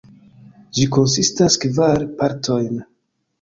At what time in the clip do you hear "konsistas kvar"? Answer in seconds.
0.95-2.07